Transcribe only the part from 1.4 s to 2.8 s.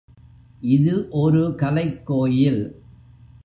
கலைக் கோயில்.